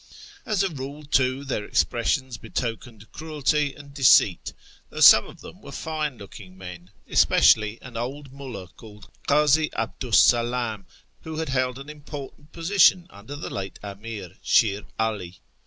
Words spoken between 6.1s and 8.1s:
looking men, especially an